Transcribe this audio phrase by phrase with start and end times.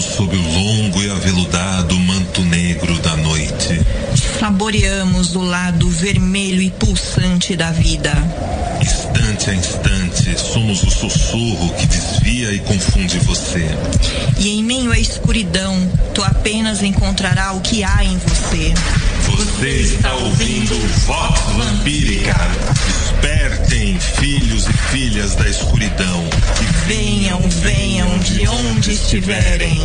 [0.00, 3.80] Sob o longo e aveludado manto negro da noite.
[4.40, 8.12] Saboreamos o lado vermelho e pulsante da vida.
[8.80, 13.68] Instante a instante, somos o sussurro que desvia e confunde você.
[14.38, 18.72] E em meio à escuridão, tu apenas encontrará o que há em você.
[19.26, 20.74] Você está ouvindo
[21.06, 22.34] Vox Vampírica.
[23.22, 26.24] Despertem, filhos e filhas da escuridão.
[26.60, 29.78] E venham, venham de onde estiverem.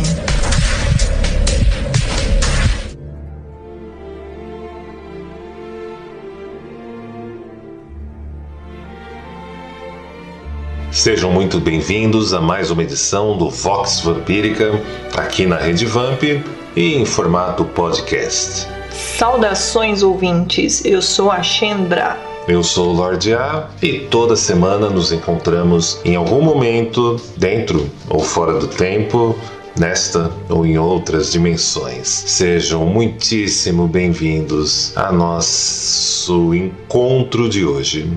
[10.90, 14.72] Sejam muito bem-vindos a mais uma edição do Vox Vampírica,
[15.16, 18.66] aqui na Rede Vamp e em formato podcast.
[18.90, 22.27] Saudações ouvintes, eu sou a Chendra.
[22.48, 28.20] Eu sou o Lorde A e toda semana nos encontramos em algum momento, dentro ou
[28.20, 29.38] fora do tempo,
[29.78, 32.08] nesta ou em outras dimensões.
[32.08, 38.10] Sejam muitíssimo bem-vindos a nosso encontro de hoje.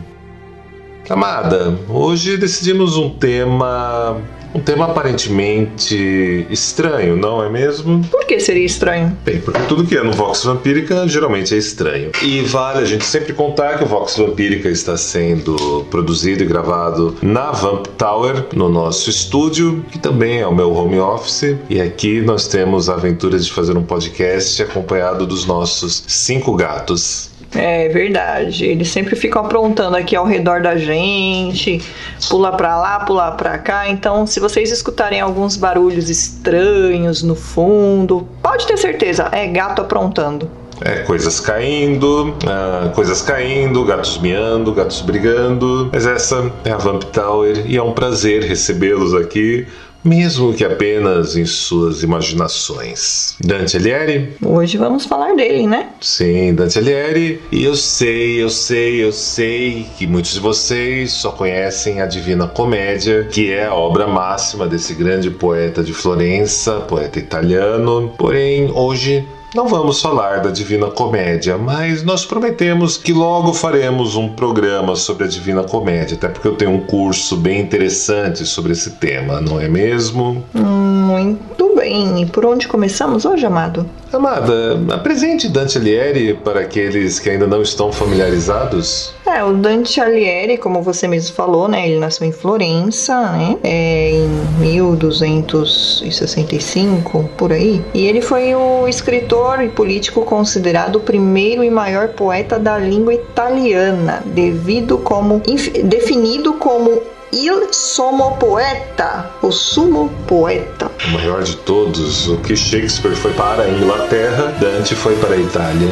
[1.09, 4.16] Amada, hoje decidimos um tema.
[4.53, 8.03] Um tema aparentemente estranho, não é mesmo?
[8.11, 9.17] Por que seria estranho?
[9.23, 12.11] Bem, porque tudo que é no Vox Vampírica geralmente é estranho.
[12.21, 17.16] E vale a gente sempre contar que o Vox Vampírica está sendo produzido e gravado
[17.21, 21.55] na Vamp Tower, no nosso estúdio, que também é o meu home office.
[21.69, 27.30] E aqui nós temos a aventura de fazer um podcast acompanhado dos nossos cinco gatos.
[27.53, 28.66] É verdade.
[28.66, 31.81] Eles sempre ficam aprontando aqui ao redor da gente,
[32.30, 33.89] pula pra lá, pula pra cá.
[33.89, 40.49] Então, se vocês escutarem alguns barulhos estranhos no fundo, pode ter certeza, é gato aprontando.
[40.83, 45.89] É, coisas caindo, ah, coisas caindo, gatos miando, gatos brigando.
[45.93, 49.67] Mas essa é a Vamp Tower e é um prazer recebê-los aqui
[50.03, 53.35] mesmo que apenas em suas imaginações.
[53.39, 54.33] Dante Alighieri?
[54.43, 55.89] Hoje vamos falar dele, né?
[56.02, 57.42] Sim, Dante Alighieri.
[57.52, 62.48] E eu sei, eu sei, eu sei que muitos de vocês só conhecem a Divina
[62.48, 68.14] Comédia, que é a obra máxima desse grande poeta de Florença, poeta italiano.
[68.17, 74.30] Porém, hoje não vamos falar da Divina Comédia, mas nós prometemos que logo faremos um
[74.30, 78.92] programa sobre a Divina Comédia, até porque eu tenho um curso bem interessante sobre esse
[78.92, 80.42] tema, não é mesmo?
[80.54, 82.22] Muito bem.
[82.22, 83.86] E por onde começamos hoje, amado?
[84.14, 89.14] Amada, apresente Dante Alighieri para aqueles que ainda não estão familiarizados.
[89.26, 91.88] É, o Dante Alighieri, como você mesmo falou, né?
[91.88, 93.58] Ele nasceu em Florença, né?
[93.64, 94.28] É, em
[94.60, 97.82] 1265, por aí.
[97.94, 103.13] E ele foi o escritor e político considerado o primeiro e maior poeta da língua
[103.13, 105.41] italiana, devido como
[105.83, 107.02] definido como
[107.33, 110.91] Il Somo Poeta, o sumo poeta.
[111.07, 115.37] O maior de todos, o que Shakespeare foi para a Inglaterra, Dante foi para a
[115.37, 115.89] Itália.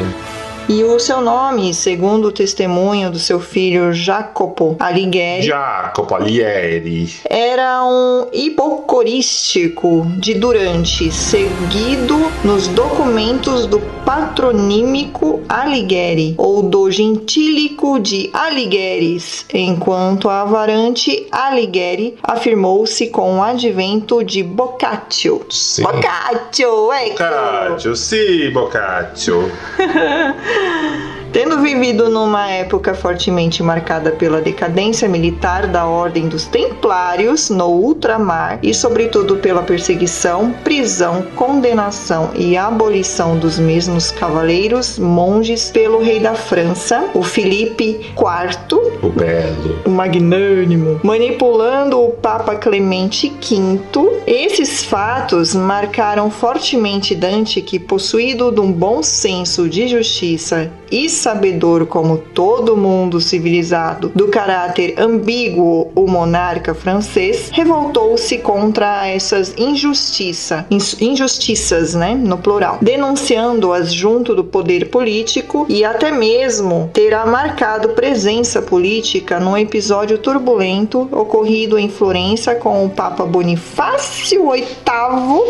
[0.71, 7.83] E o seu nome, segundo o testemunho do seu filho Jacopo Alighieri, Jacopo Alighieri, era
[7.83, 19.17] um hipocorístico de Durante, seguido nos documentos do patronímico Alighieri ou do gentílico de Alighieri,
[19.51, 25.47] enquanto a Avarante Alighieri afirmou-se com o advento de Boccaccio.
[25.49, 25.81] Sim.
[25.81, 27.17] Boccaccio, ecco!
[27.17, 29.51] Boccaccio, sim, Boccaccio.
[31.31, 38.57] Tendo vivido numa época fortemente marcada pela decadência militar da Ordem dos Templários no ultramar
[38.63, 46.33] e, sobretudo, pela perseguição, prisão, condenação e abolição dos mesmos cavaleiros monges pelo rei da
[46.33, 49.79] França, o Filipe IV, O belo.
[49.85, 58.59] o magnânimo, manipulando o Papa Clemente V, esses fatos marcaram fortemente Dante, que, possuído de
[58.59, 66.07] um bom senso de justiça e sabedor como todo mundo civilizado do caráter ambíguo o
[66.07, 70.65] monarca francês, revoltou-se contra essas injustiça,
[70.99, 78.61] injustiças, né, no plural, denunciando-as junto do poder político e até mesmo terá marcado presença
[78.61, 84.65] política num episódio turbulento ocorrido em Florença com o Papa Bonifácio VIII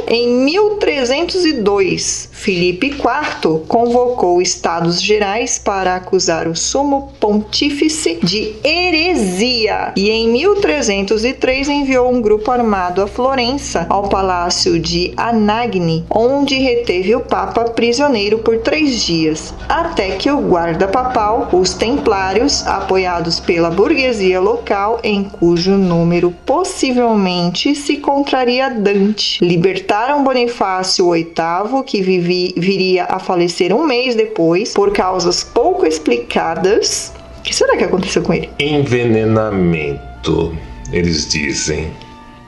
[0.08, 10.10] em 1302, Filipe IV convocou estados gerais para acusar o sumo pontífice de heresia e
[10.10, 17.20] em 1303 enviou um grupo armado a Florença, ao palácio de Anagni, onde reteve o
[17.20, 24.40] Papa prisioneiro por três dias, até que o guarda papal, os templários, apoiados pela burguesia
[24.40, 33.20] local, em cujo número possivelmente se contraria Dante, libertaram Bonifácio VIII, que vivia viria a
[33.20, 37.14] falecer um mês depois por causas pouco explicadas.
[37.40, 38.50] O que será que aconteceu com ele?
[38.60, 40.56] Envenenamento,
[40.92, 41.92] eles dizem.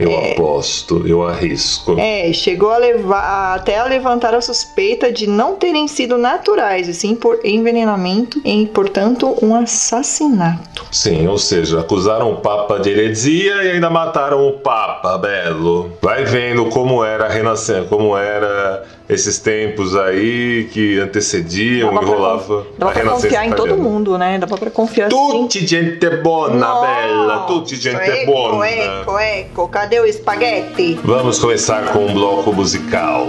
[0.01, 1.95] Eu é, aposto, eu arrisco.
[1.99, 6.93] É, chegou a levar até a levantar a suspeita de não terem sido naturais, e
[6.93, 10.85] sim por envenenamento e, portanto, um assassinato.
[10.91, 15.91] Sim, ou seja, acusaram o Papa de heresia e ainda mataram o Papa, belo.
[16.01, 22.65] Vai vendo como era a renascença, como era esses tempos aí que antecediam e rolava
[22.77, 24.39] dá a pra confiar em todo mundo, né?
[24.39, 25.67] Dá pra confiar Tutti assim.
[25.67, 28.67] gente buona, Nossa, bella, tutti gente eco, buona.
[28.67, 30.99] Eco, eco, cadê espaguete?
[31.03, 33.27] Vamos começar com um bloco musical.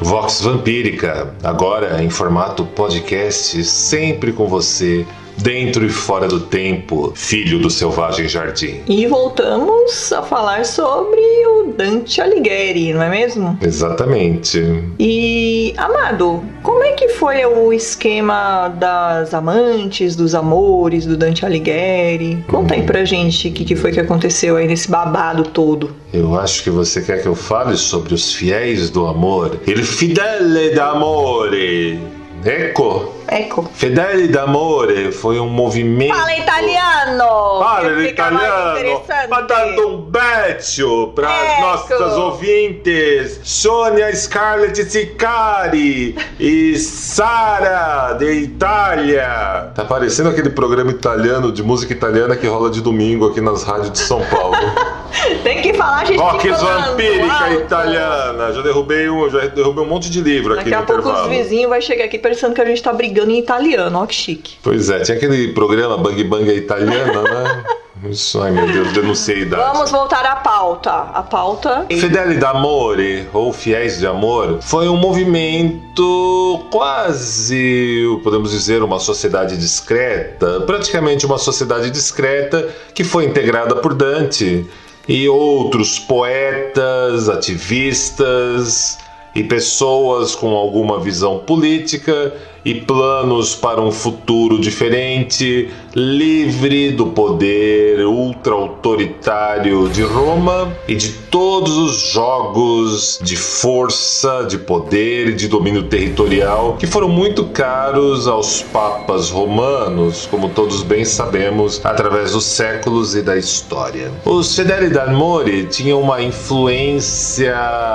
[0.00, 7.58] Vox Vampírica, agora em formato podcast, sempre com você, dentro e fora do tempo, filho
[7.58, 8.80] do selvagem jardim.
[8.88, 13.58] E voltamos a falar sobre o Dante Alighieri, não é mesmo?
[13.60, 14.62] Exatamente.
[14.98, 22.44] E, Amado, como é que foi o esquema das amantes, dos amores do Dante Alighieri?
[22.48, 25.90] Conta aí pra gente o que, que foi que aconteceu aí nesse babado todo.
[26.12, 29.58] Eu acho que você quer que eu fale sobre os fiéis do amor.
[29.66, 31.98] Il fidele d'amore.
[32.44, 33.13] Ecco.
[33.28, 33.68] Ecco.
[33.74, 36.14] Fedeli d'amore foi um movimento.
[36.14, 37.58] Fala italiano!
[37.60, 39.02] Fala italiano!
[39.28, 41.60] Mandando um beijo para Ecco.
[41.62, 49.72] nossas ouvintes, Sônia Scarlett Sicari e Sara de Itália.
[49.74, 53.90] Tá parecendo aquele programa italiano de música italiana que rola de domingo aqui nas rádios
[53.90, 54.56] de São Paulo.
[55.42, 57.54] Tem que falar, a gente Rock vampírica alto.
[57.54, 58.52] italiana.
[58.52, 61.28] Já derrubei um, já derrubei um monte de livro aqui Daqui no a pouco os
[61.28, 64.56] vizinhos vão chegar aqui pensando que a gente tá brigando em italiano, ó que chique.
[64.62, 67.64] Pois é, tinha aquele programa Bang Bang italiana, né?
[68.10, 69.72] Isso, ai meu Deus, denunciei a idade.
[69.72, 70.90] Vamos voltar à pauta.
[70.90, 71.86] A pauta.
[71.88, 80.60] Fedeli d'Amore, ou Fiéis de Amor, foi um movimento quase, podemos dizer, uma sociedade discreta,
[80.66, 84.66] praticamente uma sociedade discreta que foi integrada por Dante
[85.08, 88.98] e outros poetas, ativistas
[89.34, 92.32] e pessoas com alguma visão política
[92.64, 101.76] e planos para um futuro diferente, livre do poder ultra-autoritário de Roma e de todos
[101.76, 108.62] os jogos de força, de poder e de domínio territorial que foram muito caros aos
[108.62, 114.10] papas romanos, como todos bem sabemos, através dos séculos e da história.
[114.24, 117.54] Os Fedeli d'Amore tinham uma influência,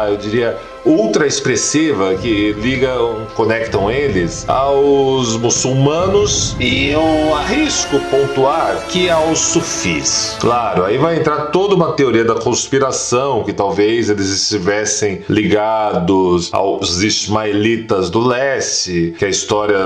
[0.10, 0.58] eu diria,
[0.90, 10.36] ultra expressiva que ligam, conectam eles aos muçulmanos e eu arrisco pontuar que aos sufis.
[10.40, 17.04] Claro, aí vai entrar toda uma teoria da conspiração que talvez eles estivessem ligados aos
[17.04, 19.78] ismaelitas do leste, que a história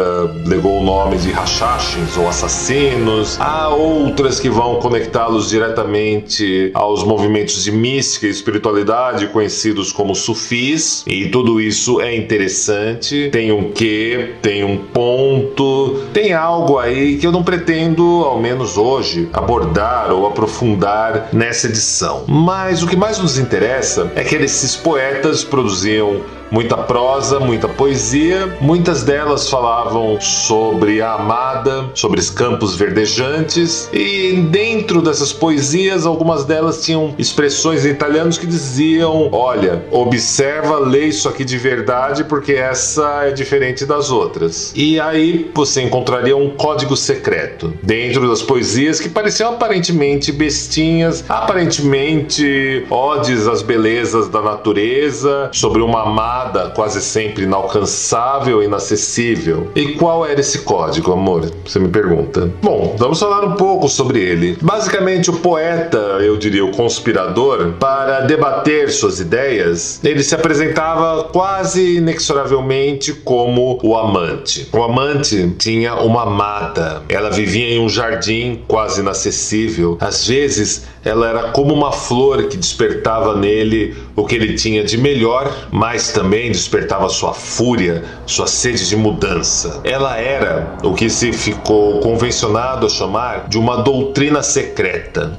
[0.46, 3.38] legou o nome de rachachins ou assassinos.
[3.42, 10.93] Há outras que vão conectá-los diretamente aos movimentos de mística e espiritualidade conhecidos como sufis.
[11.08, 13.30] E tudo isso é interessante.
[13.32, 18.78] Tem um quê, tem um ponto, tem algo aí que eu não pretendo, ao menos
[18.78, 22.26] hoje, abordar ou aprofundar nessa edição.
[22.28, 26.22] Mas o que mais nos interessa é que esses poetas produziam
[26.54, 28.56] muita prosa, muita poesia.
[28.62, 36.46] Muitas delas falavam sobre a amada, sobre os campos verdejantes, e dentro dessas poesias, algumas
[36.46, 42.54] delas tinham expressões em italianos que diziam: Olha, observa, lê isso aqui de verdade, porque
[42.54, 44.72] essa é diferente das outras.
[44.76, 52.86] E aí você encontraria um código secreto dentro das poesias que pareciam aparentemente bestinhas, aparentemente
[52.92, 59.72] odes às belezas da natureza, sobre uma amada jornada quase sempre inalcançável inacessível.
[59.76, 61.50] E qual era esse código, amor?
[61.66, 62.52] Você me pergunta.
[62.62, 64.58] Bom, vamos falar um pouco sobre ele.
[64.62, 71.98] Basicamente, o poeta, eu diria o conspirador, para debater suas ideias, ele se apresentava quase
[71.98, 74.68] inexoravelmente como o amante.
[74.74, 79.98] O amante tinha uma amada, ela vivia em um jardim quase inacessível.
[80.00, 84.98] Às vezes, ela era como uma flor que despertava nele o que ele tinha de
[84.98, 89.82] melhor, mas também despertava sua fúria, sua sede de mudança.
[89.84, 95.38] Ela era o que se ficou convencionado a chamar de uma doutrina secreta.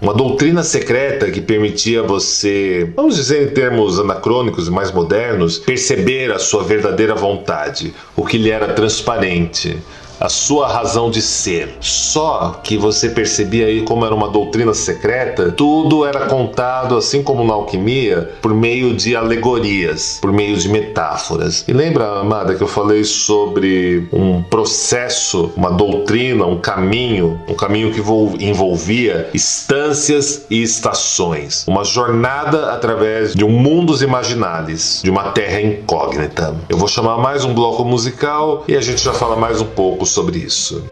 [0.00, 6.30] Uma doutrina secreta que permitia você, vamos dizer em termos anacrônicos e mais modernos, perceber
[6.30, 9.76] a sua verdadeira vontade, o que lhe era transparente,
[10.20, 11.76] a sua razão de ser.
[11.80, 17.44] Só que você percebia aí como era uma doutrina secreta, tudo era contado, assim como
[17.44, 21.64] na alquimia, por meio de alegorias, por meio de metáforas.
[21.66, 27.92] E lembra, amada, que eu falei sobre um processo, uma doutrina, um caminho, um caminho
[27.92, 28.00] que
[28.44, 36.56] envolvia instâncias e estações, uma jornada através de um mundos imaginários, de uma terra incógnita.
[36.68, 40.06] Eu vou chamar mais um bloco musical e a gente já fala mais um pouco
[40.08, 40.84] sobre isso.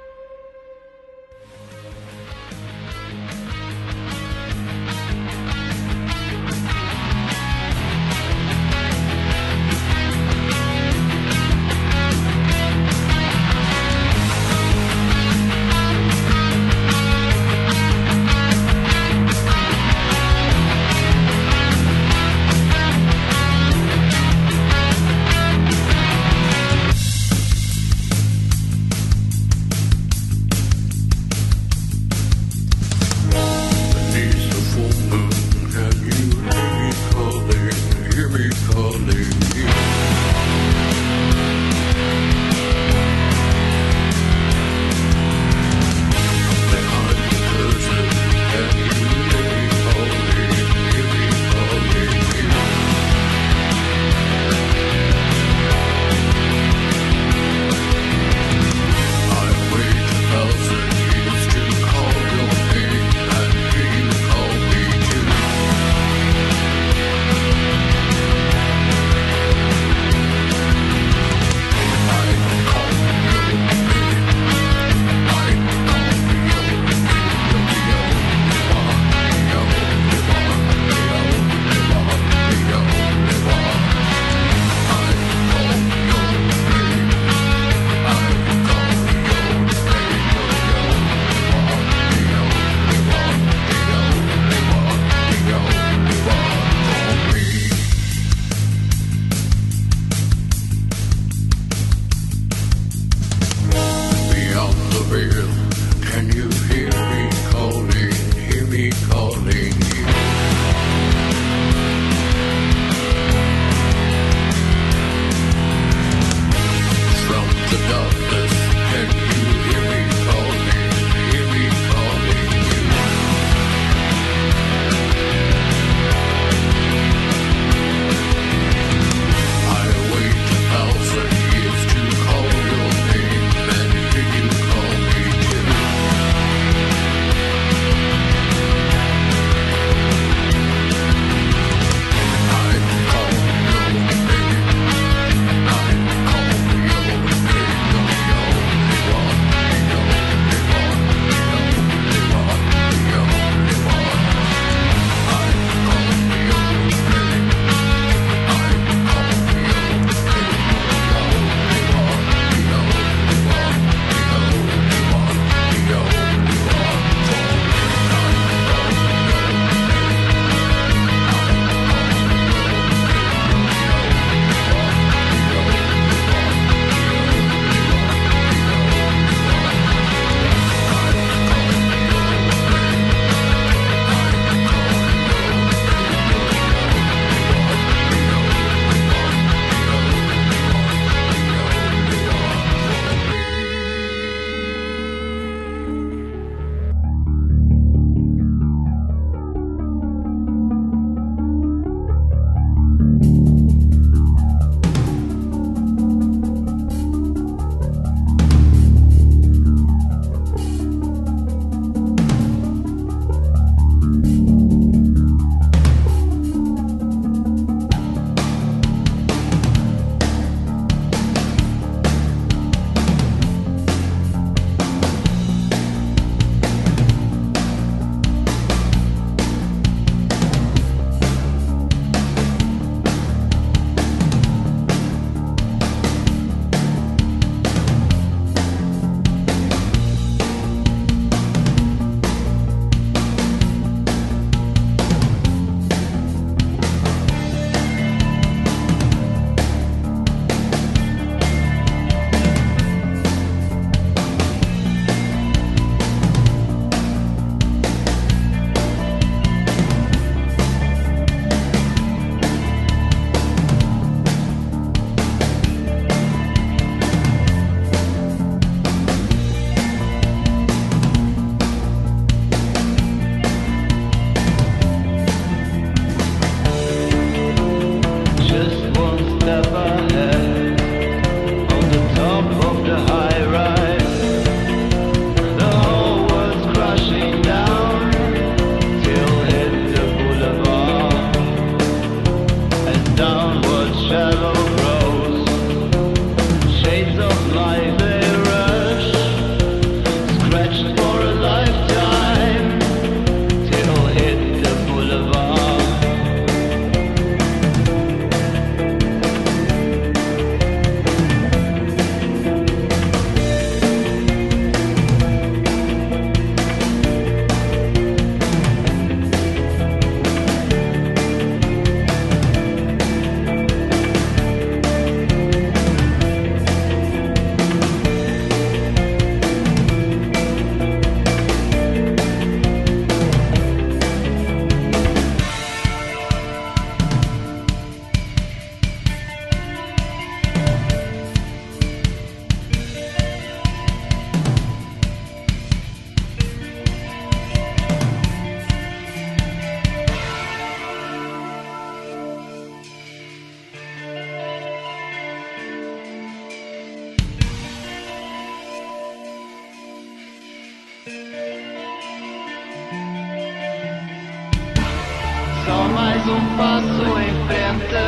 [366.29, 368.05] Um passo em frente,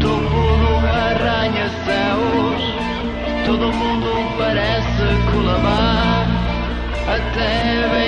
[0.00, 2.62] topo do arranha-céus.
[3.44, 6.26] Todo mundo parece colabar,
[7.06, 8.05] até beijar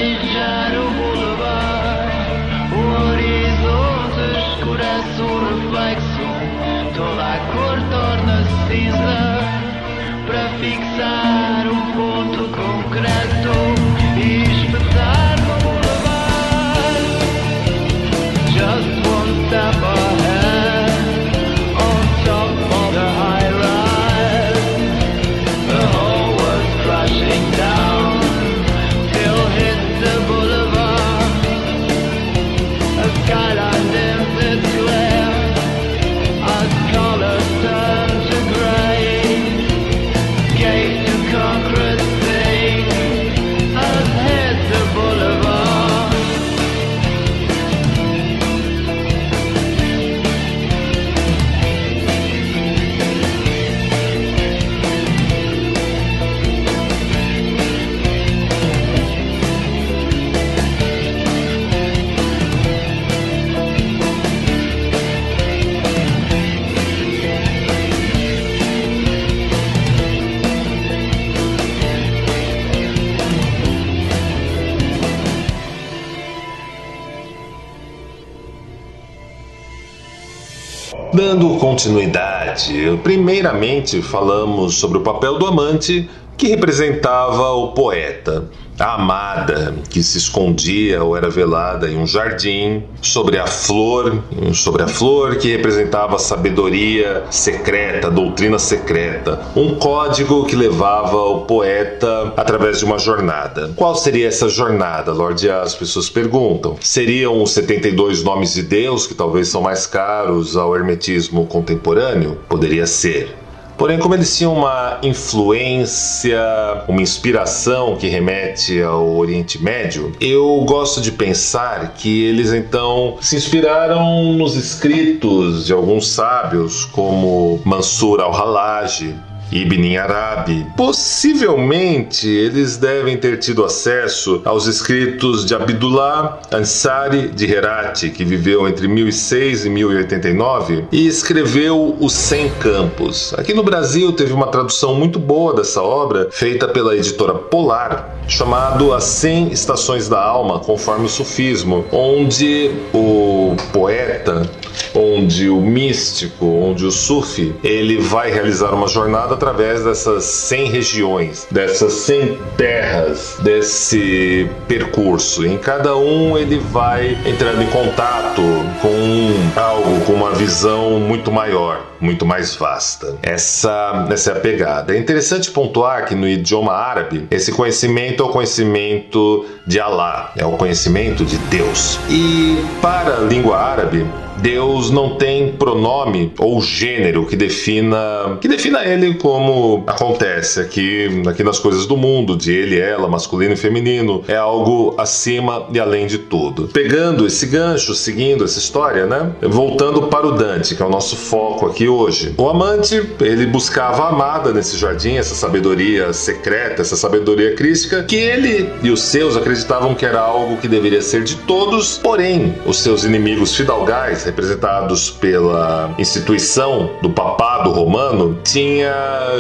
[81.18, 88.44] Dando continuidade, primeiramente falamos sobre o papel do amante que representava o poeta,
[88.78, 94.22] a amada que se escondia ou era velada em um jardim, sobre a flor,
[94.55, 101.16] sobre a flor que representava a sabedoria secreta, a doutrina secreta, um código que levava
[101.16, 103.72] o poeta através de uma jornada.
[103.77, 105.51] Qual seria essa jornada, Lorde?
[105.51, 106.77] As pessoas perguntam.
[106.81, 112.38] Seriam os 72 nomes de Deus que talvez são mais caros ao hermetismo contemporâneo?
[112.48, 113.35] Poderia ser.
[113.79, 116.43] Porém, como eles tinham uma influência,
[116.88, 123.37] uma inspiração que remete ao Oriente Médio, eu gosto de pensar que eles então se
[123.37, 129.14] inspiraram nos escritos de alguns sábios, como Mansur al-Halaj,
[129.50, 130.66] Ibn Arabi.
[130.76, 138.68] Possivelmente eles devem ter tido acesso aos escritos de Abdullah Ansari de Herat, que viveu
[138.68, 143.34] entre 1006 e 1089 e escreveu Os Cem Campos.
[143.37, 148.93] Aqui no Brasil teve uma tradução muito boa dessa obra, feita pela editora Polar, chamado
[148.93, 154.49] As Cem Estações da Alma, conforme o sufismo, onde o poeta,
[154.95, 161.47] onde o místico, onde o sufi, ele vai realizar uma jornada através dessas 100 regiões,
[161.51, 165.47] dessas 100 terras, desse percurso.
[165.47, 168.43] Em cada um ele vai entrando em contato
[168.83, 173.16] com algo, com uma visão muito maior, muito mais vasta.
[173.22, 174.94] Essa, essa é a pegada.
[174.94, 180.44] É interessante pontuar que no idioma árabe, esse conhecimento é o conhecimento de Allah, é
[180.44, 181.98] o conhecimento de Deus.
[182.08, 184.06] E para a língua árabe,
[184.40, 191.42] Deus não tem pronome ou gênero que defina que defina ele como acontece aqui, aqui
[191.42, 196.07] nas coisas do mundo, de ele, ela, masculino e feminino, é algo acima e além
[196.07, 196.68] de tudo.
[196.68, 199.33] Pegando esse gancho, seguindo essa história, né?
[199.42, 202.35] Voltando para o Dante, que é o nosso foco aqui hoje.
[202.37, 208.16] O amante, ele buscava a amada nesse jardim, essa sabedoria secreta, essa sabedoria crística, que
[208.16, 212.79] ele e os seus acreditavam que era algo que deveria ser de todos, porém, os
[212.79, 218.93] seus inimigos fidalgais, representados pela instituição do papado romano, tinha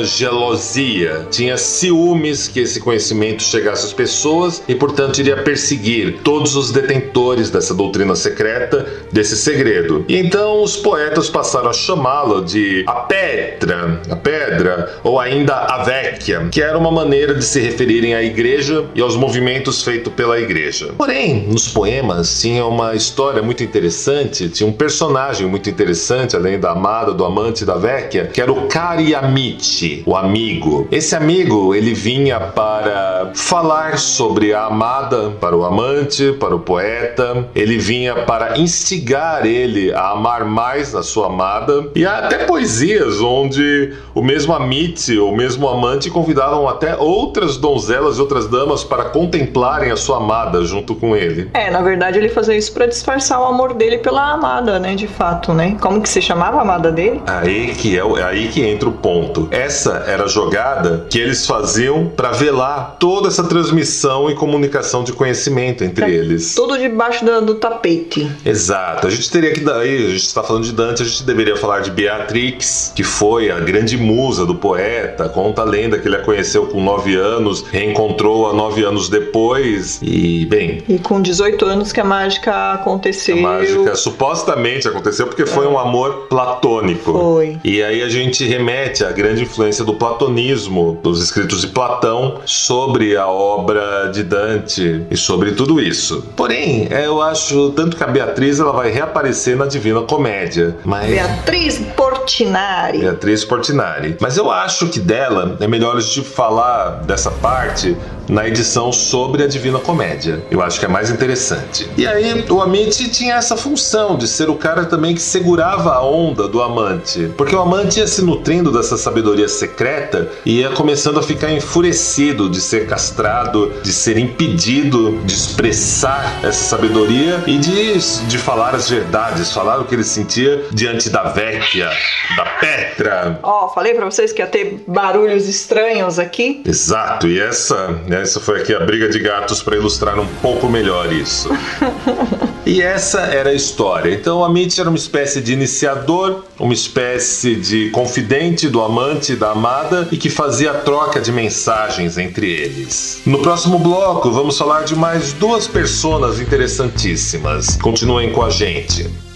[0.02, 6.72] gelosia, tinha ciúmes que esse conhecimento chegasse às pessoas e, portanto, iria perseguir todos os
[6.72, 10.04] detentores dessa doutrina secreta, desse segredo.
[10.08, 15.82] E então os poetas passaram a chamá-la de a Petra, a Pedra, ou ainda a
[15.84, 20.40] Vecchia, que era uma maneira de se referirem à igreja e aos movimentos feitos pela
[20.40, 20.92] igreja.
[20.96, 26.70] Porém, nos poemas tinha uma história muito interessante, tinha um personagem muito interessante, além da
[26.70, 30.86] amada, do amante da Vecchia, que era o Cariamite, o amigo.
[30.90, 37.48] Esse amigo, ele vinha para falar sobre a amada para o amante, para o poeta.
[37.54, 41.88] Ele vinha para instigar ele a amar mais a sua amada.
[41.94, 48.18] E há até poesias onde o mesmo amite, o mesmo amante convidavam até outras donzelas
[48.18, 51.50] e outras damas para contemplarem a sua amada junto com ele.
[51.54, 54.94] É, na verdade ele fazia isso pra disfarçar o amor dele pela amada, amada, né?
[54.94, 55.76] De fato, né?
[55.80, 57.20] Como que se chamava a amada dele?
[57.26, 59.48] Aí que é, é aí que entra o ponto.
[59.50, 65.12] Essa era a jogada que eles faziam para velar toda essa transmissão e comunicação de
[65.12, 66.54] conhecimento entre eles.
[66.54, 68.30] Tudo debaixo do, do tapete.
[68.44, 69.06] Exato.
[69.06, 71.80] A gente teria que daí, a gente está falando de Dante, a gente deveria falar
[71.80, 75.28] de Beatrix, que foi a grande musa do poeta.
[75.28, 79.98] Conta a lenda que ele a conheceu com 9 anos, reencontrou a 9 anos depois
[80.02, 83.38] e, bem, E com 18 anos que a mágica aconteceu.
[83.38, 84.57] a mágica supostamente
[84.88, 87.12] aconteceu porque foi um amor platônico.
[87.12, 87.58] Foi.
[87.64, 93.16] E aí a gente remete à grande influência do platonismo, dos escritos de Platão, sobre
[93.16, 96.24] a obra de Dante e sobre tudo isso.
[96.36, 101.10] Porém, é, eu acho tanto que a Beatriz ela vai reaparecer na Divina Comédia, mas
[101.10, 102.98] Beatriz Portinari.
[102.98, 104.16] Beatriz Portinari.
[104.20, 107.96] Mas eu acho que dela é melhor a gente falar dessa parte
[108.28, 110.42] na edição sobre a Divina Comédia.
[110.50, 111.88] Eu acho que é mais interessante.
[111.96, 116.04] E aí, o Amit tinha essa função de ser o cara também que segurava a
[116.04, 117.32] onda do amante.
[117.36, 122.48] Porque o amante ia se nutrindo dessa sabedoria secreta e ia começando a ficar enfurecido
[122.48, 128.88] de ser castrado, de ser impedido de expressar essa sabedoria e de, de falar as
[128.88, 131.90] verdades, falar o que ele sentia diante da Vecchia,
[132.36, 133.38] da Petra.
[133.42, 136.62] Ó, falei pra vocês que ia ter barulhos estranhos aqui.
[136.64, 141.12] Exato, e essa, essa foi aqui a briga de gatos para ilustrar um pouco melhor
[141.12, 141.48] isso.
[142.66, 144.12] E essa era a história.
[144.12, 149.36] Então, a Mitch era uma espécie de iniciador, uma espécie de confidente do amante e
[149.36, 153.22] da amada e que fazia troca de mensagens entre eles.
[153.24, 157.76] No próximo bloco, vamos falar de mais duas personas interessantíssimas.
[157.76, 159.27] Continuem com a gente.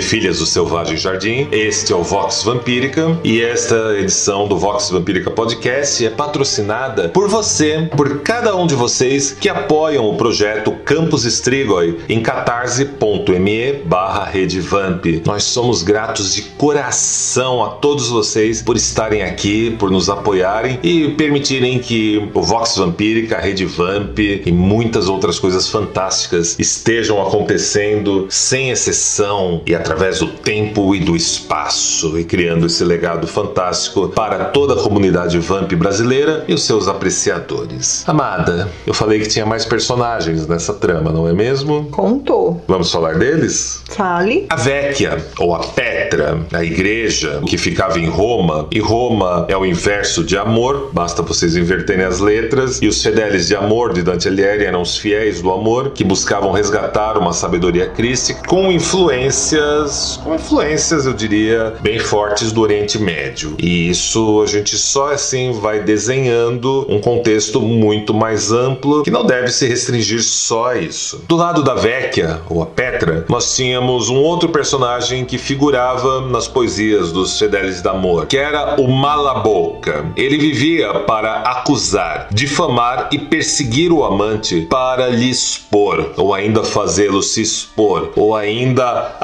[0.00, 4.88] E filhas do Selvagem Jardim, este é o Vox Vampírica e esta edição do Vox
[4.88, 10.72] Vampírica Podcast é patrocinada por você, por cada um de vocês que apoiam o projeto
[10.86, 15.04] Campus Strigoi em catarse.me barra redevamp.
[15.26, 21.10] Nós somos gratos de coração a todos vocês por estarem aqui, por nos apoiarem e
[21.10, 28.26] permitirem que o Vox Vampírica, a Rede Vamp e muitas outras coisas fantásticas estejam acontecendo
[28.30, 34.46] sem exceção e através do tempo e do espaço e criando esse legado fantástico para
[34.46, 38.04] toda a comunidade Vamp brasileira e os seus apreciadores.
[38.08, 41.88] Amada, eu falei que tinha mais personagens nessa trama, não é mesmo?
[41.90, 42.62] Contou.
[42.66, 43.82] Vamos falar deles?
[43.90, 44.46] Fale.
[44.48, 49.64] A Vecchia, ou a Petra, a igreja que ficava em Roma, e Roma é o
[49.64, 54.28] inverso de amor, basta vocês inverterem as letras, e os fedeles de amor de Dante
[54.28, 59.79] Alighieri eram os fiéis do amor que buscavam resgatar uma sabedoria crística com influências,
[60.22, 63.56] com influências, eu diria, bem fortes do Oriente Médio.
[63.58, 69.24] E isso a gente só assim vai desenhando um contexto muito mais amplo que não
[69.24, 71.22] deve se restringir só a isso.
[71.28, 76.46] Do lado da Vecchia, ou a Petra, nós tínhamos um outro personagem que figurava nas
[76.46, 80.06] poesias dos Fedelis d'Amor, que era o Malaboca.
[80.16, 87.22] Ele vivia para acusar, difamar e perseguir o amante para lhe expor, ou ainda fazê-lo
[87.22, 89.16] se expor, ou ainda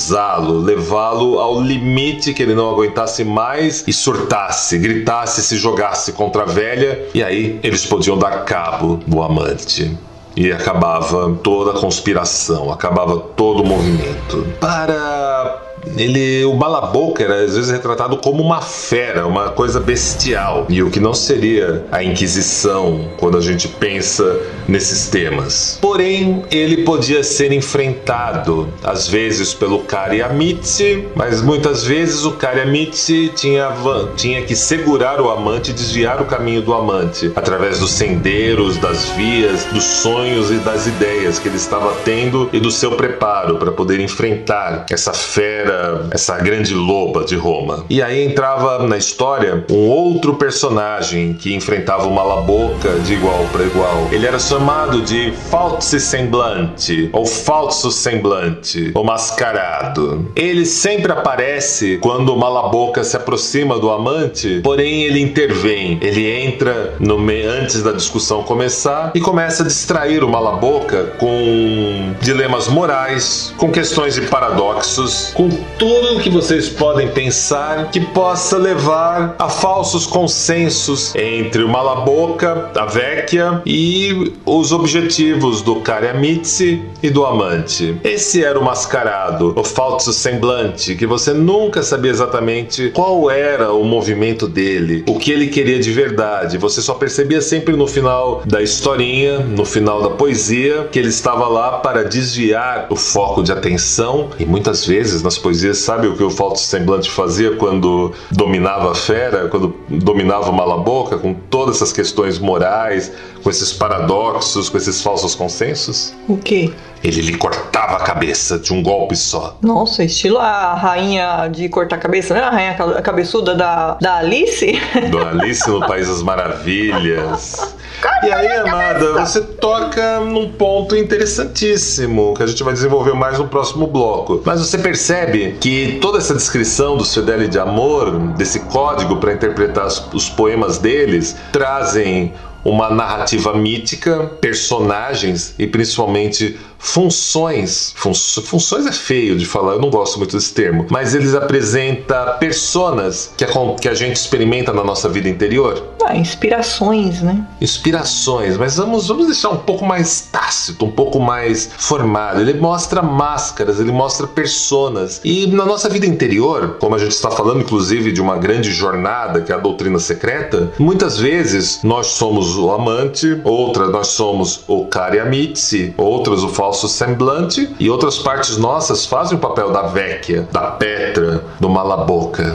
[0.00, 6.42] acusá-lo, levá-lo ao limite que ele não aguentasse mais e surtasse, gritasse, se jogasse contra
[6.42, 9.96] a velha, e aí eles podiam dar cabo do amante.
[10.34, 14.46] E acabava toda a conspiração, acabava todo o movimento.
[14.58, 20.82] Para ele, o Balaboca era às vezes retratado como uma fera, uma coisa bestial, e
[20.82, 25.78] o que não seria a Inquisição quando a gente pensa nesses temas.
[25.80, 33.72] Porém, ele podia ser enfrentado às vezes pelo Kariamitsi, mas muitas vezes o Kariamitsi tinha,
[34.16, 39.64] tinha que segurar o amante desviar o caminho do amante através dos sendeiros, das vias,
[39.66, 44.00] dos sonhos e das ideias que ele estava tendo e do seu preparo para poder
[44.00, 45.69] enfrentar essa fera
[46.10, 47.84] essa grande loba de Roma.
[47.88, 53.64] E aí entrava na história um outro personagem que enfrentava uma laboca de igual para
[53.64, 54.08] igual.
[54.10, 60.30] Ele era chamado de falso semblante, ou falso semblante, ou mascarado.
[60.36, 65.98] Ele sempre aparece quando uma laboca se aproxima do amante, porém ele intervém.
[66.00, 67.42] Ele entra no me...
[67.42, 74.14] antes da discussão começar e começa a distrair o malaboca com dilemas morais, com questões
[74.14, 75.48] de paradoxos, com
[75.78, 82.86] tudo que vocês podem pensar que possa levar a falsos consensos entre o Malaboca, a
[82.86, 87.96] Vecchia e os objetivos do Kariamitsi e do amante.
[88.02, 93.84] Esse era o mascarado, o falso semblante, que você nunca sabia exatamente qual era o
[93.84, 96.58] movimento dele, o que ele queria de verdade.
[96.58, 101.46] Você só percebia sempre no final da historinha, no final da poesia, que ele estava
[101.48, 106.22] lá para desviar o foco de atenção e muitas vezes nas poesias sabe o que
[106.22, 112.38] o falso semblante fazia quando dominava a fera, quando dominava Malaboca, com todas essas questões
[112.38, 116.14] morais, com esses paradoxos, com esses falsos consensos?
[116.28, 116.72] O quê?
[117.02, 119.56] Ele lhe cortava a cabeça de um golpe só.
[119.62, 122.42] Nossa, estilo a rainha de cortar a cabeça, né?
[122.42, 124.78] A rainha ca- cabeçuda da, da Alice?
[125.10, 127.74] Do Alice no País das Maravilhas.
[128.22, 133.48] E aí, amada, você toca num ponto interessantíssimo que a gente vai desenvolver mais no
[133.48, 134.42] próximo bloco.
[134.44, 139.86] Mas você percebe que toda essa descrição do Fideli de amor, desse código para interpretar
[139.86, 142.32] os, os poemas deles, trazem
[142.62, 147.92] uma narrativa mítica, personagens e principalmente funções.
[147.94, 152.38] Fun- funções é feio de falar, eu não gosto muito desse termo, mas eles apresentam
[152.38, 153.48] personas que a,
[153.80, 157.44] que a gente experimenta na nossa vida interior Ah, inspirações, né?
[157.60, 162.40] inspirações, mas vamos, vamos deixar um pouco mais tácito, um pouco mais formado.
[162.40, 165.20] Ele mostra máscaras, ele mostra personas.
[165.24, 169.40] E na nossa vida interior, como a gente está falando, inclusive, de uma grande jornada
[169.42, 174.86] que é a doutrina secreta, muitas vezes nós somos o amante, outras nós somos o
[174.86, 180.62] Kariamitsi, outras o falso semblante, e outras partes nossas fazem o papel da Vecchia, da
[180.72, 182.54] Petra, do Malaboca.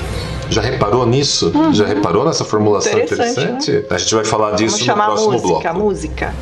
[0.50, 1.52] Já reparou nisso?
[1.74, 3.00] Já reparou nessa formulação Uhum.
[3.00, 3.44] Interessante, né?
[3.58, 3.86] interessante?
[3.94, 5.80] A gente vai falar disso Vamos no próximo música, bloco.
[5.80, 6.34] música.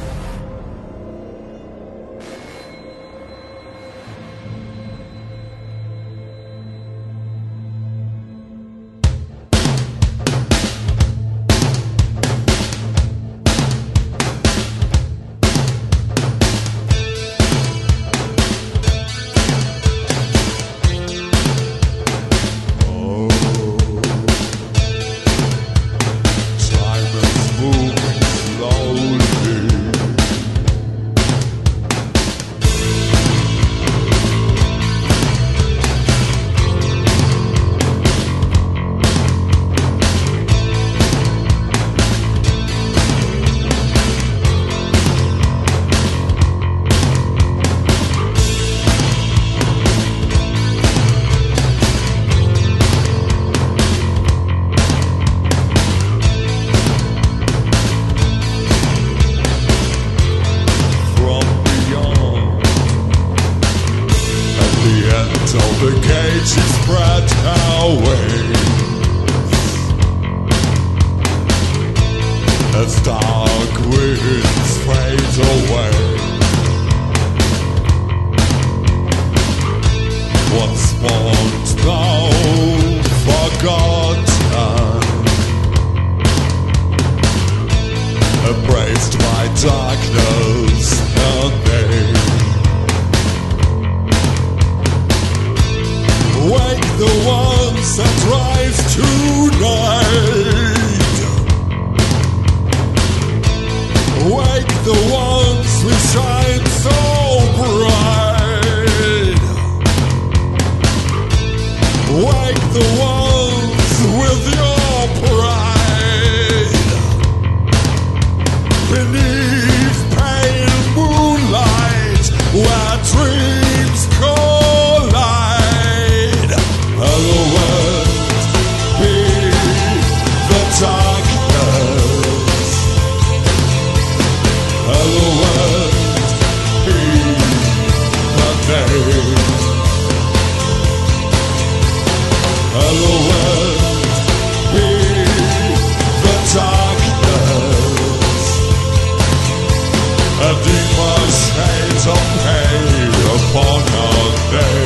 [154.53, 154.82] day.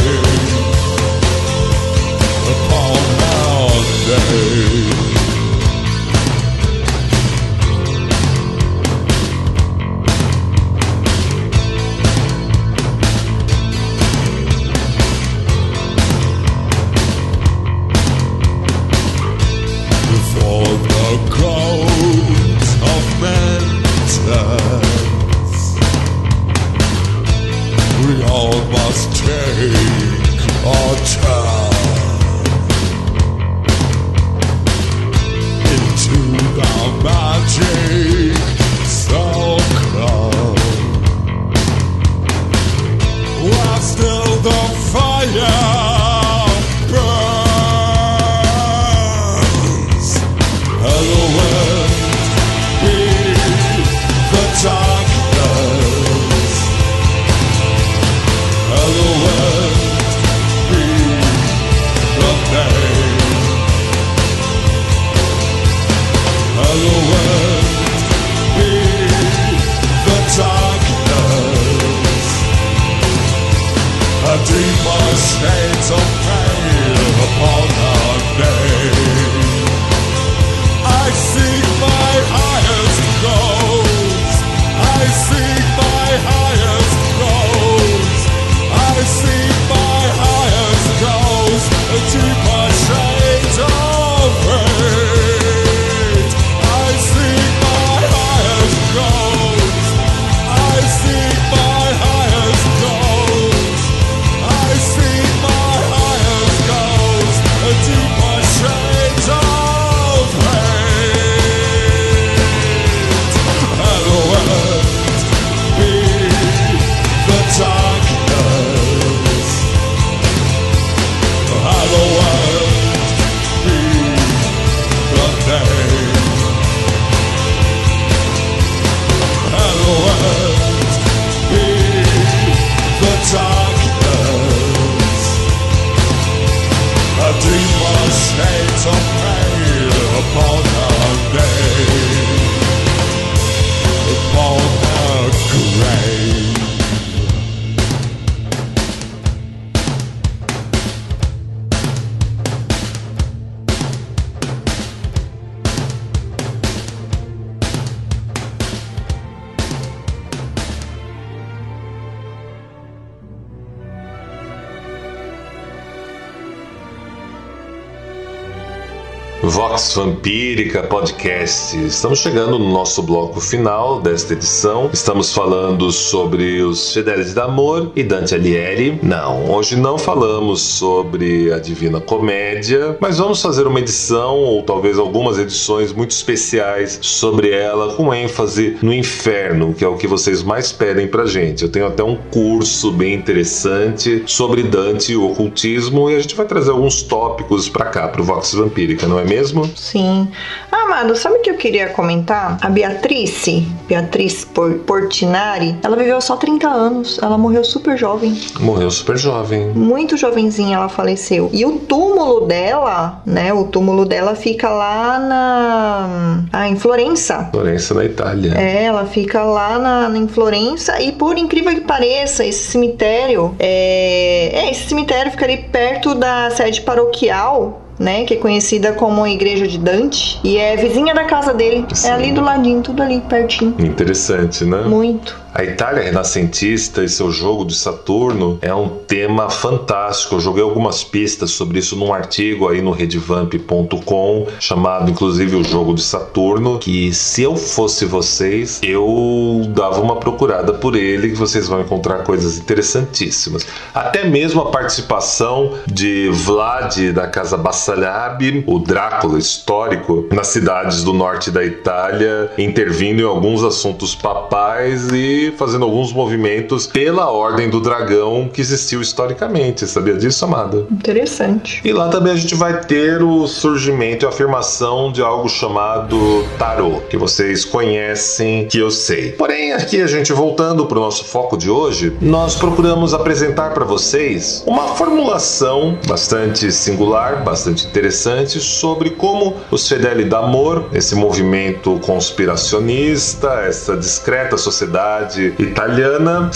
[169.93, 171.77] Vampírica Podcast.
[171.85, 174.89] Estamos chegando no nosso bloco final desta edição.
[174.91, 178.99] Estamos falando sobre os Fidelis d'Amor e Dante Alighieri.
[179.01, 184.97] Não, hoje não falamos sobre a Divina Comédia, mas vamos fazer uma edição ou talvez
[184.97, 190.43] algumas edições muito especiais sobre ela com ênfase no inferno, que é o que vocês
[190.43, 191.63] mais pedem pra gente.
[191.63, 196.35] Eu tenho até um curso bem interessante sobre Dante e o ocultismo e a gente
[196.35, 199.69] vai trazer alguns tópicos pra cá, pro Vox Vampírica, não é mesmo?
[199.78, 200.28] Sim.
[200.71, 202.57] Ah, Amado, sabe o que eu queria comentar?
[202.61, 207.19] A Beatrice, Beatriz Por- Portinari, ela viveu só 30 anos.
[207.21, 208.39] Ela morreu super jovem.
[208.59, 209.67] Morreu super jovem.
[209.73, 211.49] Muito jovenzinha ela faleceu.
[211.53, 213.53] E o túmulo dela, né?
[213.53, 216.43] O túmulo dela fica lá na.
[216.53, 217.49] Ah, em Florença.
[217.51, 218.53] Florença, na Itália.
[218.57, 224.51] É, ela fica lá na, em Florença e por incrível que pareça, esse cemitério é,
[224.53, 227.84] é esse cemitério fica ali perto da sede paroquial.
[227.99, 231.83] Né, que é conhecida como a Igreja de Dante e é vizinha da casa dele.
[231.93, 232.07] Sim.
[232.07, 233.73] É ali do ladinho, tudo ali pertinho.
[233.79, 234.81] Interessante, né?
[234.81, 235.35] Muito.
[235.53, 240.35] A Itália renascentista e seu jogo de Saturno é um tema fantástico.
[240.35, 245.93] Eu joguei algumas pistas sobre isso num artigo aí no redvamp.com, chamado inclusive o jogo
[245.93, 251.67] de Saturno, que se eu fosse vocês, eu dava uma procurada por ele, que vocês
[251.67, 253.65] vão encontrar coisas interessantíssimas.
[253.93, 261.13] Até mesmo a participação de Vlad da Casa Bassalab, o Drácula histórico, nas cidades do
[261.13, 267.79] norte da Itália, intervindo em alguns assuntos papais e fazendo alguns movimentos pela Ordem do
[267.79, 269.88] Dragão que existiu historicamente.
[269.88, 270.85] Sabia disso, amada?
[270.91, 271.81] Interessante.
[271.83, 277.01] E lá também a gente vai ter o surgimento e afirmação de algo chamado tarô,
[277.09, 279.31] que vocês conhecem, que eu sei.
[279.33, 283.85] Porém, aqui a gente voltando para o nosso foco de hoje, nós procuramos apresentar para
[283.85, 293.47] vocês uma formulação bastante singular, bastante interessante sobre como os Fedeli d'Amor, esse movimento conspiracionista,
[293.67, 296.49] essa discreta sociedade italiana,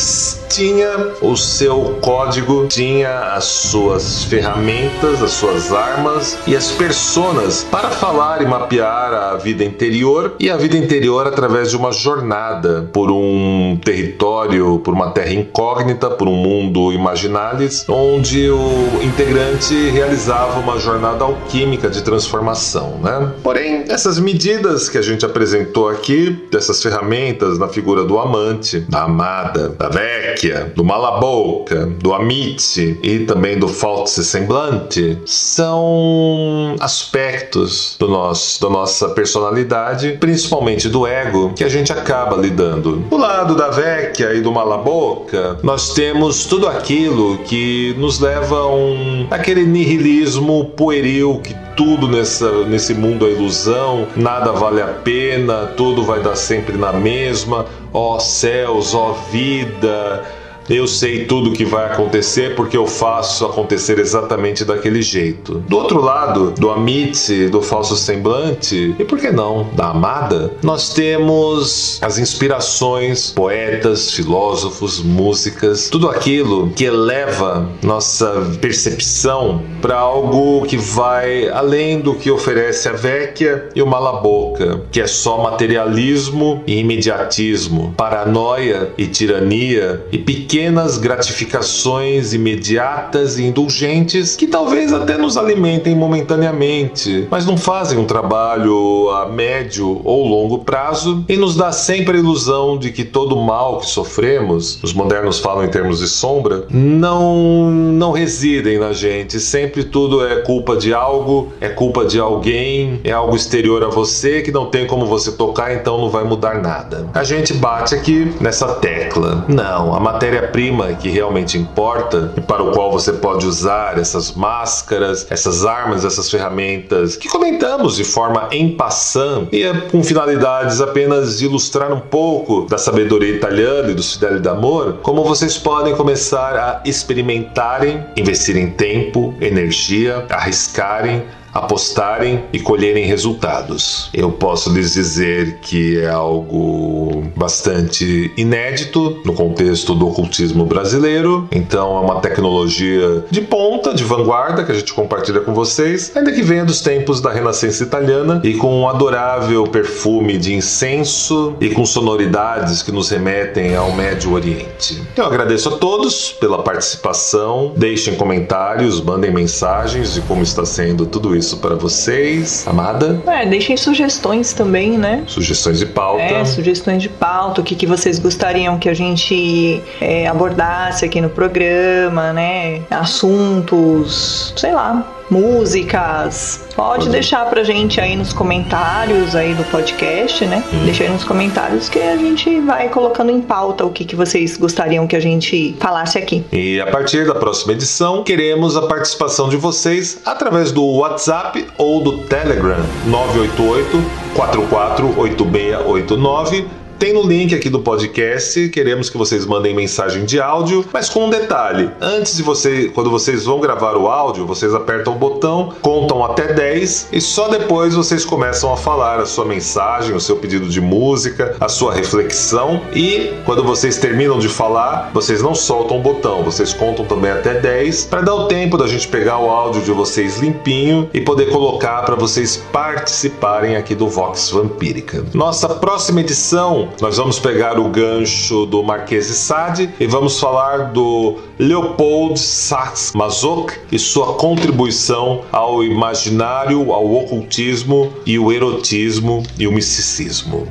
[0.50, 7.90] tinha o seu código, tinha as suas ferramentas, as suas armas e as personas para
[7.90, 13.10] falar e mapear a vida interior e a vida interior através de uma jornada por
[13.10, 20.78] um território, por uma terra incógnita, por um mundo imaginalis, onde o integrante realizava uma
[20.80, 23.32] jornada alquímica de transformação, né?
[23.44, 29.04] Porém, essas medidas que a gente apresentou aqui, dessas ferramentas na figura do amante, da
[29.04, 38.08] amada, da vecchia, do malaboca, do amite e também do falso semblante, são aspectos do
[38.08, 42.98] nosso, da nossa personalidade, principalmente do ego, que a gente acaba lidando.
[43.10, 48.76] Do lado da vecchia e do malaboca, nós temos tudo aquilo que nos leva a
[48.76, 55.68] um aquele nihilismo pueril que tudo nessa, nesse mundo é ilusão, nada vale a pena,
[55.78, 60.41] tudo vai dar sempre na mesma, ó céus, ó vida.
[60.70, 65.56] Eu sei tudo o que vai acontecer porque eu faço acontecer exatamente daquele jeito.
[65.68, 70.94] Do outro lado, do Amitse, do falso semblante, e por que não, da amada, nós
[70.94, 80.78] temos as inspirações, poetas, filósofos, músicas, tudo aquilo que eleva nossa percepção para algo que
[80.78, 86.80] vai além do que oferece a Vecchia e o Malaboca, que é só materialismo e
[86.80, 90.18] imediatismo, paranoia e tirania e
[90.52, 98.04] pequenas gratificações imediatas e indulgentes que talvez até nos alimentem momentaneamente, mas não fazem um
[98.04, 103.34] trabalho a médio ou longo prazo e nos dá sempre a ilusão de que todo
[103.38, 109.40] mal que sofremos, os modernos falam em termos de sombra, não não residem na gente,
[109.40, 114.42] sempre tudo é culpa de algo, é culpa de alguém, é algo exterior a você
[114.42, 117.08] que não tem como você tocar, então não vai mudar nada.
[117.14, 119.46] A gente bate aqui nessa tecla.
[119.48, 120.00] Não, a
[120.42, 126.04] matéria-prima que realmente importa e para o qual você pode usar essas máscaras, essas armas,
[126.04, 131.94] essas ferramentas que comentamos de forma em passant e é com finalidades apenas de ilustrar
[131.94, 138.04] um pouco da sabedoria italiana e do Fideli d'Amor, como vocês podem começar a experimentarem,
[138.18, 141.24] investirem tempo, energia, arriscarem
[141.54, 144.10] apostarem e colherem resultados.
[144.14, 151.98] Eu posso lhes dizer que é algo bastante inédito no contexto do ocultismo brasileiro, então
[151.98, 156.42] é uma tecnologia de ponta, de vanguarda que a gente compartilha com vocês, ainda que
[156.42, 161.86] venha dos tempos da Renascença italiana e com um adorável perfume de incenso e com
[161.86, 165.02] sonoridades que nos remetem ao Médio Oriente.
[165.16, 171.36] Eu agradeço a todos pela participação, deixem comentários, mandem mensagens de como está sendo tudo
[171.36, 172.66] isso isso para vocês.
[172.68, 175.24] Amada, É, deixem sugestões também, né?
[175.28, 176.22] sugestões de pauta.
[176.22, 181.20] É, sugestões de pauta, o que, que vocês gostariam que a gente é, abordasse aqui
[181.20, 182.82] no programa, né?
[182.90, 186.62] Assuntos, sei lá, músicas.
[186.76, 190.62] Pode deixar pra gente aí nos comentários aí do podcast, né?
[190.84, 194.58] Deixa aí nos comentários que a gente vai colocando em pauta o que, que vocês
[194.58, 196.44] gostariam que a gente falasse aqui.
[196.52, 202.04] E a partir da próxima edição, queremos a participação de vocês através do WhatsApp ou
[202.04, 204.02] do Telegram 988
[204.36, 206.81] 448689.
[207.02, 211.26] Tem no link aqui do podcast, queremos que vocês mandem mensagem de áudio, mas com
[211.26, 211.90] um detalhe.
[212.00, 216.54] Antes de você, quando vocês vão gravar o áudio, vocês apertam o botão, contam até
[216.54, 220.80] 10 e só depois vocês começam a falar a sua mensagem, o seu pedido de
[220.80, 226.44] música, a sua reflexão e quando vocês terminam de falar, vocês não soltam o botão,
[226.44, 229.92] vocês contam também até 10 para dar o tempo da gente pegar o áudio de
[229.92, 235.26] vocês limpinho e poder colocar para vocês participarem aqui do Vox Vampírica.
[235.34, 240.92] Nossa próxima edição, nós vamos pegar o gancho do Marquês de Sade e vamos falar
[240.92, 249.68] do Leopold Sax Masoch e sua contribuição ao imaginário, ao ocultismo e o erotismo e
[249.68, 250.68] o misticismo.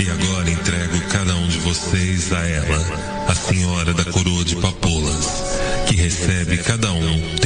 [0.00, 5.58] E agora entrego cada um de vocês a ela, a senhora da coroa de papoulas,
[5.88, 7.41] que recebe cada um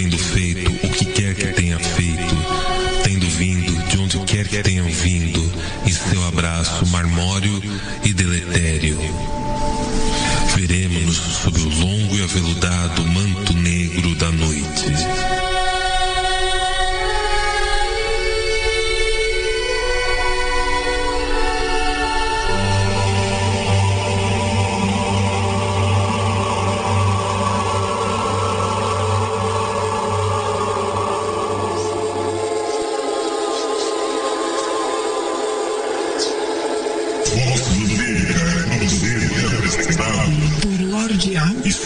[4.63, 5.53] tenham vindo,
[5.87, 7.63] em seu abraço marmório
[8.05, 8.99] e deletério.
[10.55, 15.66] Veremos-nos sob o longo e aveludado manto negro da noite.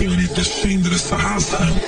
[0.00, 1.66] Lorde A e senhorita Chandra Sahasra.
[1.66, 1.79] E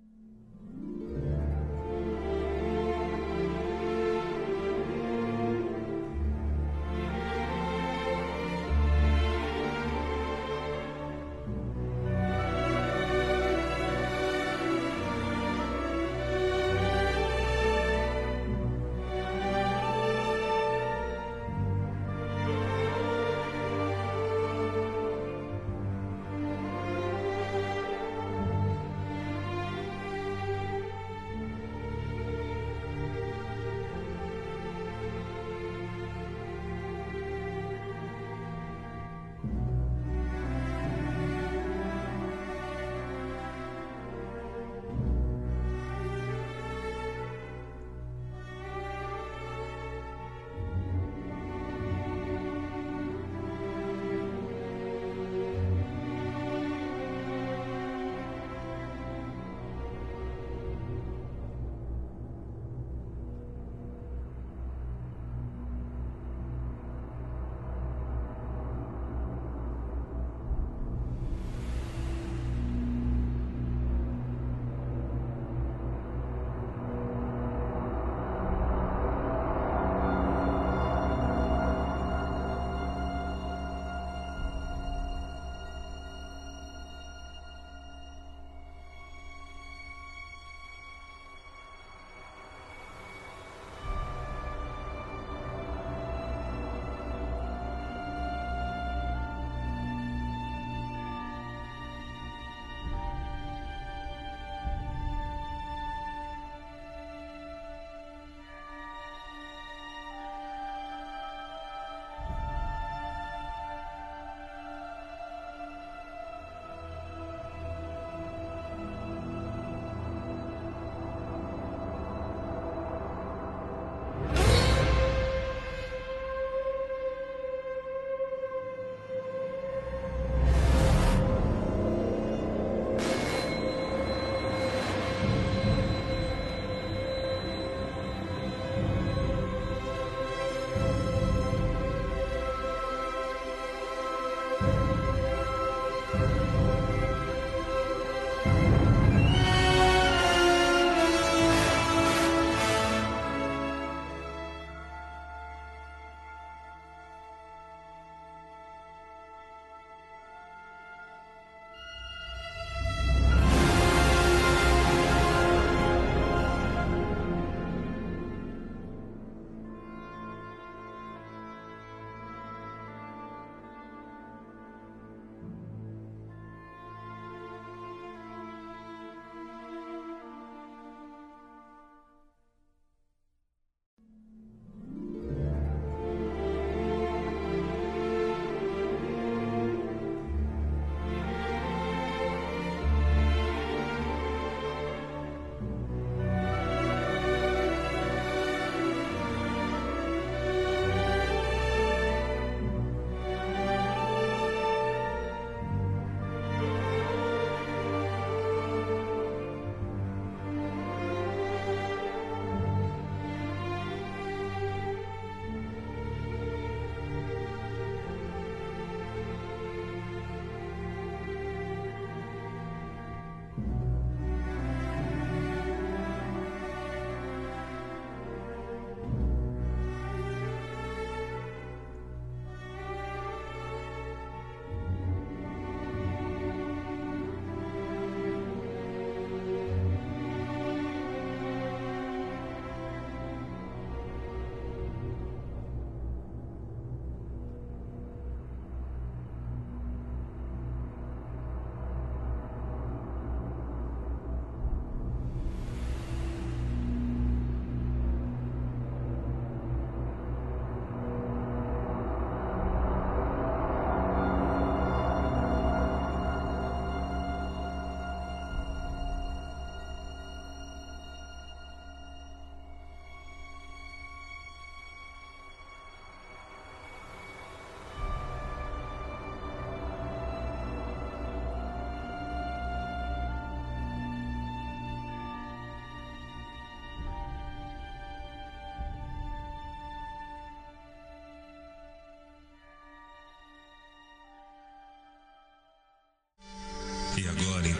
[0.00, 0.79] うん。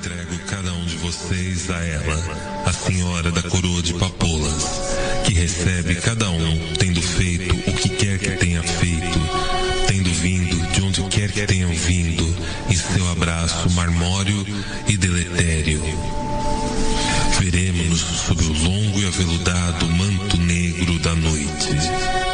[0.01, 4.65] Entrego cada um de vocês a ela, a senhora da coroa de papoulas,
[5.27, 9.21] que recebe cada um tendo feito o que quer que tenha feito,
[9.87, 12.35] tendo vindo de onde quer que tenham vindo,
[12.71, 14.47] em seu abraço marmório
[14.89, 15.83] e deletério.
[17.39, 22.30] Veremos-nos sob o longo e aveludado manto negro da noite.